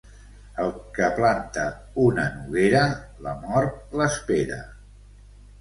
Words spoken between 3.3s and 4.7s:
mort l'espera.